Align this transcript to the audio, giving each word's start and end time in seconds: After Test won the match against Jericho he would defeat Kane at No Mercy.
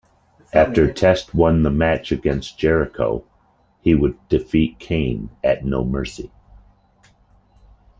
After 0.51 0.91
Test 0.91 1.35
won 1.35 1.61
the 1.61 1.69
match 1.69 2.11
against 2.11 2.57
Jericho 2.57 3.23
he 3.81 3.93
would 3.93 4.17
defeat 4.29 4.79
Kane 4.79 5.29
at 5.43 5.63
No 5.63 5.85
Mercy. 5.85 6.31